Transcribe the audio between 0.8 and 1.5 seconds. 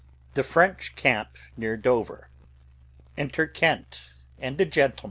camp